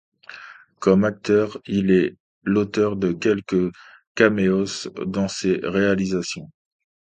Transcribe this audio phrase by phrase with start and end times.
[0.79, 3.71] Comme acteur, il est l'auteur de quelques
[4.15, 6.49] caméos dans ces réalisations.